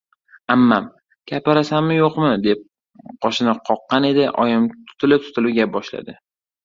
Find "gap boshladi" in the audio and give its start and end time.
5.61-6.19